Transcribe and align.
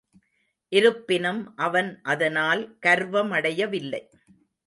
இருப்பினும் 0.71 1.55
அவன் 1.55 1.99
அதனால் 2.03 2.77
கர்வமடையவில்லை. 2.85 4.01